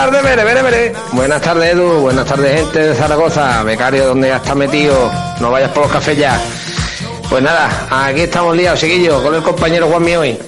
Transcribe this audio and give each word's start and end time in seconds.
tardes, 0.00 0.22
vere, 0.22 0.44
vere, 0.44 0.62
vere. 0.62 0.92
Buenas 1.12 1.42
tardes, 1.42 1.74
Edu. 1.74 2.00
Buenas 2.00 2.24
tardes, 2.24 2.54
gente 2.54 2.78
de 2.78 2.94
Zaragoza. 2.94 3.62
Becario, 3.64 4.06
donde 4.06 4.28
ya 4.28 4.36
está 4.36 4.54
metido. 4.54 5.10
No 5.40 5.50
vayas 5.50 5.70
por 5.72 5.82
los 5.82 5.92
cafés 5.92 6.16
ya. 6.16 6.40
Pues 7.28 7.42
nada, 7.42 7.68
aquí 7.90 8.22
estamos 8.22 8.56
liados, 8.56 8.80
chiquillos, 8.80 9.22
con 9.22 9.34
el 9.34 9.42
compañero 9.42 9.88
Juanmi 9.88 10.16
hoy. 10.16 10.38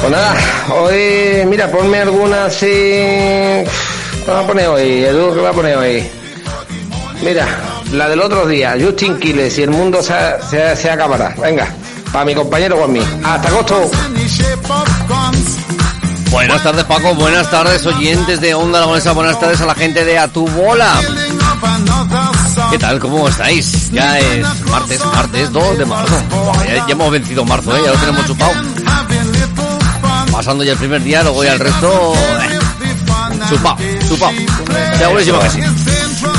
Pues 0.00 0.10
nada, 0.10 0.34
hoy, 0.74 1.44
mira, 1.46 1.70
ponme 1.70 1.98
alguna 1.98 2.46
así. 2.46 2.66
¿Qué 2.66 3.64
a 4.34 4.46
poner 4.46 4.68
hoy, 4.68 5.04
Edu? 5.04 5.34
¿Qué 5.34 5.40
va 5.40 5.50
a 5.50 5.52
poner 5.52 5.76
hoy? 5.76 6.10
Mira, 7.22 7.46
la 7.92 8.08
del 8.08 8.20
otro 8.20 8.46
día, 8.46 8.76
Justin 8.80 9.18
Quiles 9.18 9.58
y 9.58 9.62
el 9.62 9.70
mundo 9.70 10.02
se, 10.02 10.14
se, 10.48 10.74
se 10.74 10.90
acabará. 10.90 11.34
Venga, 11.38 11.68
para 12.12 12.24
mi 12.24 12.34
compañero 12.34 12.78
Juanmi. 12.78 13.02
Hasta 13.24 13.48
agosto. 13.48 13.90
Buenas 16.30 16.62
tardes, 16.62 16.84
Paco. 16.84 17.14
Buenas 17.14 17.50
tardes, 17.50 17.84
oyentes 17.86 18.40
de 18.40 18.54
Onda 18.54 18.78
Aragonesa. 18.78 19.12
Buenas 19.12 19.38
tardes 19.40 19.60
a 19.60 19.66
la 19.66 19.74
gente 19.74 20.04
de 20.04 20.18
A 20.18 20.28
Tu 20.28 20.46
Bola. 20.46 20.92
¿Qué 22.70 22.78
tal? 22.78 22.98
¿Cómo 22.98 23.28
estáis? 23.28 23.90
Ya 23.90 24.18
es 24.18 24.46
martes, 24.66 25.04
martes 25.06 25.52
2 25.52 25.78
de 25.78 25.84
marzo. 25.86 26.14
Ya, 26.66 26.74
ya 26.86 26.92
hemos 26.92 27.10
vencido 27.10 27.44
marzo, 27.44 27.74
¿eh? 27.76 27.80
Ya 27.84 27.92
lo 27.92 27.98
tenemos 27.98 28.26
chupado. 28.26 28.52
Pasando 30.32 30.64
ya 30.64 30.72
el 30.72 30.78
primer 30.78 31.02
día, 31.02 31.22
luego 31.22 31.42
ya 31.44 31.54
el 31.54 31.58
resto... 31.60 32.12
eh, 32.14 32.58
chupado, 33.48 33.76
chupado. 34.08 34.32
Segurísimo 34.98 35.38
que 35.40 35.50
sí. 35.50 35.60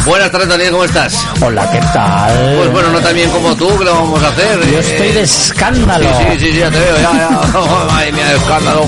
Buenas 0.05 0.31
tardes, 0.31 0.47
Daniel. 0.49 0.71
¿Cómo 0.71 0.83
estás? 0.85 1.13
Hola, 1.41 1.69
¿qué 1.71 1.79
tal? 1.93 2.55
Pues 2.57 2.71
bueno, 2.71 2.89
no 2.89 2.99
tan 2.99 3.13
bien 3.13 3.29
como 3.31 3.55
tú, 3.55 3.77
que 3.77 3.85
lo 3.85 3.93
vamos 3.95 4.23
a 4.23 4.27
hacer? 4.29 4.59
Yo 4.71 4.77
Eh, 4.77 4.79
estoy 4.79 5.11
de 5.11 5.21
escándalo. 5.21 6.09
Sí, 6.17 6.23
sí, 6.39 6.51
sí, 6.51 6.59
ya 6.59 6.69
te 6.69 6.79
veo, 6.79 6.95
ya, 6.97 7.11
ya. 7.13 7.29
Madre 7.91 8.11
mía, 8.13 8.31
escándalo. 8.33 8.85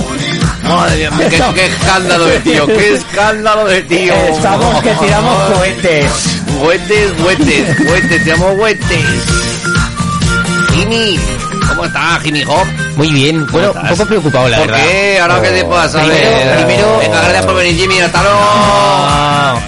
Madre 0.75 1.09
mía, 1.11 1.30
qué, 1.30 1.41
qué 1.55 1.66
escándalo 1.67 2.25
de 2.25 2.39
tío, 2.39 2.67
qué 2.67 2.94
escándalo 2.95 3.66
de 3.66 3.81
tío. 3.83 4.14
Estamos 4.14 4.81
que 4.81 4.89
tiramos 4.95 5.50
cohetes. 5.52 6.11
Huetes, 6.61 7.11
huetes, 7.25 8.09
te 8.09 8.19
llamo 8.25 8.50
huetes. 8.52 9.05
Jimmy, 10.73 11.20
¿cómo 11.67 11.86
estás, 11.86 12.21
Jimmy 12.23 12.43
Hop? 12.48 12.65
Muy 12.95 13.09
bien. 13.11 13.45
Bueno, 13.48 13.73
un 13.73 13.87
poco 13.89 14.05
preocupado, 14.05 14.48
la 14.49 14.58
¿Por 14.58 14.67
verdad. 14.67 14.86
qué? 14.86 15.20
¿Ahora 15.20 15.42
qué 15.42 15.49
te 15.49 15.65
pasa? 15.65 15.99
Primero- 15.99 16.55
primero- 16.65 16.98
Venga, 16.99 17.21
gracias 17.21 17.45
por 17.45 17.55
venir, 17.55 17.76
Jimmy, 17.76 17.99
hasta 17.99 18.21
luego. 18.23 18.39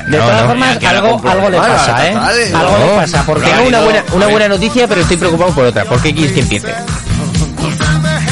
De 0.07 0.17
todas 0.17 0.41
no, 0.41 0.47
formas, 0.47 0.83
algo, 0.83 1.21
algo 1.29 1.49
le 1.49 1.57
pasa, 1.57 2.07
¿eh? 2.07 2.15
Algo 2.53 2.77
no. 2.77 2.85
le 2.91 2.95
pasa. 3.01 3.23
Porque 3.25 3.51
una 3.67 3.81
buena, 3.81 4.03
una 4.13 4.27
buena 4.27 4.47
noticia, 4.47 4.87
pero 4.87 5.01
estoy 5.01 5.17
preocupado 5.17 5.51
por 5.51 5.65
otra. 5.65 5.85
¿Por 5.85 6.01
qué 6.01 6.13
quieres 6.13 6.33
que 6.33 6.39
empiece? 6.41 6.73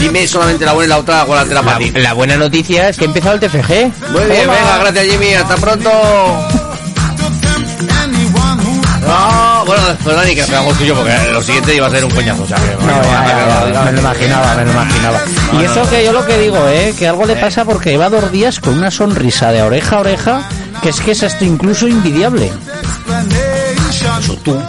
Dime 0.01 0.27
solamente 0.27 0.65
la 0.65 0.73
buena 0.73 0.87
y 0.87 0.89
la 0.89 0.97
otra, 0.97 1.25
con 1.25 1.35
la 1.35 1.45
tela 1.45 1.61
para 1.61 1.77
ti. 1.77 1.91
La, 1.91 2.13
buena 2.13 2.35
noticia 2.35 2.89
es 2.89 2.97
que 2.97 3.05
ha 3.05 3.07
empezado 3.07 3.35
el 3.35 3.39
TFG. 3.39 4.09
Muy 4.11 4.25
bien, 4.25 4.49
Hola. 4.49 4.59
venga, 4.59 4.77
gracias, 4.79 5.05
Jimmy, 5.05 5.33
hasta 5.35 5.55
pronto. 5.57 5.91
No, 9.07 9.65
bueno, 9.65 9.83
pues 10.03 10.15
Dani, 10.15 10.33
que 10.33 10.41
esperamos 10.41 10.77
tuyo, 10.77 10.95
porque 10.95 11.13
lo 11.31 11.41
siguiente 11.43 11.75
iba 11.75 11.85
a 11.85 11.89
ser 11.91 12.03
un 12.03 12.11
coñazo, 12.11 12.43
o 12.43 12.47
sea 12.47 12.57
que... 12.57 12.83
No, 12.83 13.01
ya, 13.03 13.27
ya, 13.27 13.73
ya, 13.73 13.81
me 13.83 13.91
lo 13.91 13.99
imaginaba, 13.99 14.55
me 14.55 14.65
lo 14.65 14.71
imaginaba. 14.71 15.21
Y 15.59 15.63
eso 15.65 15.89
que 15.89 16.03
yo 16.03 16.13
lo 16.13 16.25
que 16.25 16.37
digo, 16.39 16.67
¿eh? 16.67 16.95
Que 16.97 17.07
algo 17.07 17.25
le 17.25 17.35
pasa 17.35 17.63
porque 17.65 17.91
lleva 17.91 18.09
dos 18.09 18.31
días 18.31 18.59
con 18.59 18.77
una 18.77 18.89
sonrisa 18.89 19.51
de 19.51 19.61
oreja 19.61 19.97
a 19.97 19.99
oreja, 19.99 20.49
que 20.81 20.89
es 20.89 20.99
que 20.99 21.11
es 21.11 21.23
hasta 21.23 21.45
incluso 21.45 21.87
invidiable. 21.87 22.51
Eso 24.19 24.35
tú. 24.37 24.59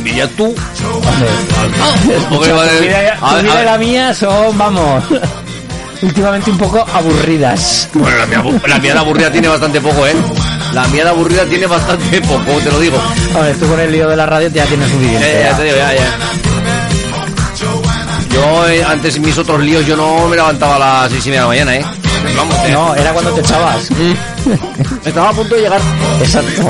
Envidia 0.00 0.26
tú. 0.28 0.54
Porque 2.30 2.52
vida, 2.52 2.62
a 2.62 2.64
tu 2.64 2.70
ver, 2.70 2.82
vida 2.82 3.18
a 3.20 3.40
y 3.40 3.56
ver. 3.56 3.64
la 3.66 3.76
mía 3.78 4.14
son, 4.14 4.56
vamos, 4.56 5.04
últimamente 6.02 6.50
un 6.50 6.56
poco 6.56 6.86
aburridas. 6.94 7.86
Bueno, 7.92 8.16
la 8.16 8.24
mía, 8.26 8.42
la 8.66 8.78
mía 8.78 8.94
de 8.94 8.98
aburrida 8.98 9.30
tiene 9.30 9.48
bastante 9.48 9.78
poco, 9.78 10.06
¿eh? 10.06 10.14
La 10.72 10.86
mía 10.88 11.04
de 11.04 11.10
aburrida 11.10 11.44
tiene 11.44 11.66
bastante 11.66 12.18
poco, 12.22 12.50
te 12.64 12.70
lo 12.72 12.80
digo. 12.80 12.98
A 13.36 13.40
ver, 13.40 13.56
tú 13.58 13.66
con 13.66 13.78
el 13.78 13.92
lío 13.92 14.08
de 14.08 14.16
la 14.16 14.24
radio 14.24 14.48
ya 14.48 14.64
tienes 14.64 14.90
suficiente. 14.90 15.40
Eh, 15.40 15.44
ya 15.50 15.56
te 15.58 15.64
digo, 15.64 15.76
ya, 15.76 15.92
ya. 15.94 16.18
Yo, 18.32 18.68
eh, 18.68 18.82
antes 18.82 19.20
mis 19.20 19.36
otros 19.36 19.60
líos, 19.60 19.84
yo 19.84 19.96
no 19.96 20.28
me 20.28 20.36
levantaba 20.36 20.76
a 20.76 20.78
las 20.78 21.10
seis 21.12 21.26
y 21.26 21.28
media 21.28 21.42
de 21.42 21.44
la 21.44 21.48
mañana, 21.48 21.76
¿eh? 21.76 21.84
Vamos, 22.38 22.56
eh. 22.64 22.70
No, 22.72 22.94
era 22.94 23.12
cuando 23.12 23.32
te 23.32 23.40
echabas. 23.42 23.90
Estaba 25.04 25.28
a 25.28 25.32
punto 25.32 25.54
de 25.56 25.60
llegar. 25.60 25.80
Exacto. 26.22 26.68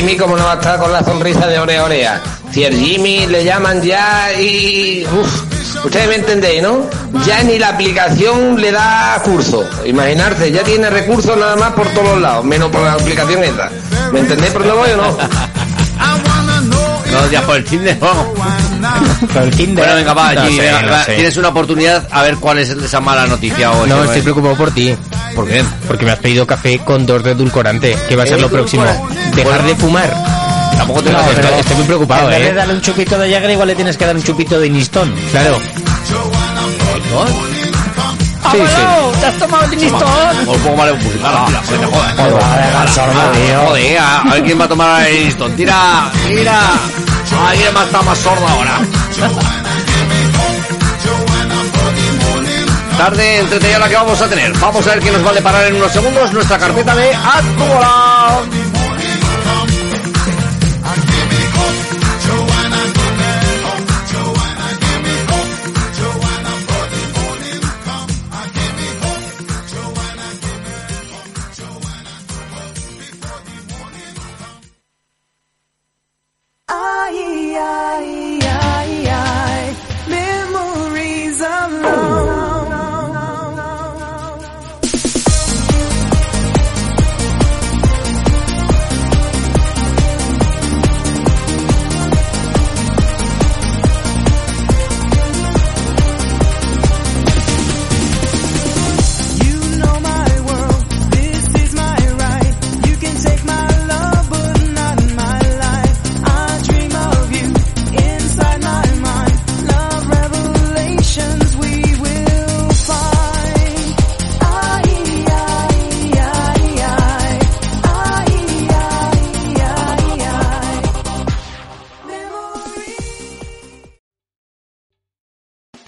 Jimmy, 0.00 0.16
como 0.16 0.34
no 0.34 0.44
va 0.44 0.52
a 0.52 0.54
estar 0.54 0.78
con 0.78 0.90
la 0.90 1.04
sonrisa 1.04 1.46
de 1.46 1.58
orea 1.58 1.82
a 1.82 1.84
orea. 1.84 2.22
Si 2.50 2.64
el 2.64 2.74
Jimmy 2.74 3.26
le 3.26 3.44
llaman 3.44 3.82
ya 3.82 4.32
y... 4.32 5.04
Uf, 5.04 5.84
ustedes 5.84 6.08
me 6.08 6.14
entendéis, 6.14 6.62
¿no? 6.62 6.86
Ya 7.26 7.42
ni 7.42 7.58
la 7.58 7.68
aplicación 7.68 8.58
le 8.58 8.72
da 8.72 9.20
curso. 9.22 9.68
Imaginarse, 9.84 10.50
ya 10.50 10.62
tiene 10.62 10.88
recursos 10.88 11.36
nada 11.36 11.54
más 11.56 11.72
por 11.72 11.86
todos 11.88 12.12
los 12.12 12.20
lados, 12.22 12.46
menos 12.46 12.70
por 12.70 12.80
la 12.80 12.94
aplicación 12.94 13.44
esa. 13.44 13.68
¿Me 14.10 14.20
entendéis 14.20 14.52
por 14.52 14.62
dónde 14.64 14.78
voy 14.78 14.90
o 14.92 14.96
no? 14.96 15.18
No, 17.12 17.30
ya 17.30 17.42
por 17.42 17.56
el 17.56 17.66
fin 17.66 17.84
de... 17.84 17.92
Vamos. 17.94 18.26
Con 19.34 19.42
el 19.42 19.50
Tinder. 19.54 19.84
Bueno, 19.84 19.94
venga, 19.96 20.14
va, 20.14 20.32
No 20.32 20.42
Jimmy, 20.44 20.56
sé, 20.56 20.62
venga, 20.62 20.82
no 20.82 20.92
va, 20.92 21.04
sé. 21.04 21.14
tienes 21.14 21.36
una 21.36 21.48
oportunidad 21.48 22.08
a 22.10 22.22
ver 22.22 22.36
cuál 22.36 22.58
es 22.58 22.70
esa 22.70 23.00
mala 23.00 23.26
noticia 23.26 23.70
o 23.72 23.86
No, 23.86 24.04
estoy 24.04 24.22
preocupado 24.22 24.54
por 24.56 24.70
ti. 24.70 24.96
¿Por 25.34 25.48
qué? 25.48 25.64
Porque 25.86 26.04
me 26.04 26.12
has 26.12 26.18
pedido 26.18 26.46
café 26.46 26.78
con 26.80 27.06
dos 27.06 27.22
de 27.22 27.32
edulcorante. 27.32 27.96
¿Qué 28.08 28.16
va 28.16 28.24
a 28.24 28.26
ser 28.26 28.40
lo 28.40 28.48
próximo? 28.50 28.84
Dejar 29.34 29.62
de 29.62 29.74
fumar. 29.76 30.12
Tampoco 30.76 31.02
te 31.02 31.10
No, 31.12 31.18
lo 31.18 31.24
pero 31.34 31.48
estoy 31.48 31.76
muy 31.76 31.84
preocupado, 31.84 32.22
En 32.24 32.30
vez 32.30 32.40
de 32.40 32.48
¿eh? 32.48 32.54
darle 32.54 32.74
un 32.74 32.80
chupito 32.80 33.18
de 33.18 33.30
Jagger, 33.30 33.50
igual 33.50 33.68
le 33.68 33.74
tienes 33.74 33.96
que 33.96 34.06
dar 34.06 34.16
un 34.16 34.22
chupito 34.22 34.58
de 34.58 34.70
Nistón. 34.70 35.14
Claro. 35.30 35.58
Sí, 38.52 38.58
sí. 38.58 39.20
¿Te 39.20 39.26
has 39.26 39.38
tomado 39.38 39.64
el 39.64 39.78
Nistón? 39.78 40.48
O 40.48 40.52
pongo 40.54 40.76
mal 40.76 40.94
musical, 40.94 41.34
tira, 41.46 41.86
joder, 41.86 42.18
a 42.18 42.24
ver, 43.72 43.98
a, 43.98 44.20
a 44.22 44.34
ver 44.34 44.42
quién 44.44 44.60
va 44.60 44.64
a 44.64 44.68
tomar 44.68 45.06
el 45.06 45.24
listón. 45.24 45.52
Tira, 45.52 46.10
tira. 46.26 46.60
Alguien 47.48 47.72
más 47.74 47.86
está 47.86 48.02
más 48.02 48.18
sordo 48.18 48.46
ahora. 48.48 48.80
Tarde 53.00 53.38
entretenida 53.38 53.78
la 53.78 53.88
que 53.88 53.94
vamos 53.94 54.20
a 54.20 54.28
tener. 54.28 54.52
Vamos 54.58 54.86
a 54.86 54.90
ver 54.90 55.00
qué 55.02 55.10
nos 55.10 55.24
va 55.24 55.30
a 55.30 55.32
deparar 55.32 55.66
en 55.68 55.76
unos 55.76 55.90
segundos 55.90 56.30
nuestra 56.34 56.58
carpeta 56.58 56.94
de 56.94 57.14
Actualidad. 57.14 58.69